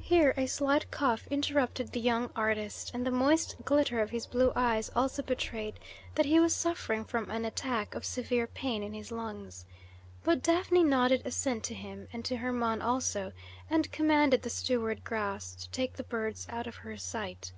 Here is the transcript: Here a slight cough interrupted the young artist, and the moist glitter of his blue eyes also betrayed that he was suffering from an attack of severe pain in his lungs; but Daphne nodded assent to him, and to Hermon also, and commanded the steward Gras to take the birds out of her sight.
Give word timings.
Here 0.00 0.34
a 0.36 0.46
slight 0.46 0.88
cough 0.92 1.26
interrupted 1.32 1.90
the 1.90 1.98
young 1.98 2.30
artist, 2.36 2.92
and 2.94 3.04
the 3.04 3.10
moist 3.10 3.56
glitter 3.64 4.00
of 4.00 4.10
his 4.10 4.24
blue 4.24 4.52
eyes 4.54 4.88
also 4.94 5.20
betrayed 5.20 5.80
that 6.14 6.26
he 6.26 6.38
was 6.38 6.54
suffering 6.54 7.04
from 7.04 7.28
an 7.28 7.44
attack 7.44 7.96
of 7.96 8.04
severe 8.04 8.46
pain 8.46 8.84
in 8.84 8.94
his 8.94 9.10
lungs; 9.10 9.64
but 10.22 10.44
Daphne 10.44 10.84
nodded 10.84 11.26
assent 11.26 11.64
to 11.64 11.74
him, 11.74 12.06
and 12.12 12.24
to 12.26 12.36
Hermon 12.36 12.80
also, 12.80 13.32
and 13.68 13.90
commanded 13.90 14.42
the 14.42 14.50
steward 14.50 15.02
Gras 15.02 15.56
to 15.56 15.68
take 15.70 15.94
the 15.94 16.04
birds 16.04 16.46
out 16.48 16.68
of 16.68 16.76
her 16.76 16.96
sight. 16.96 17.52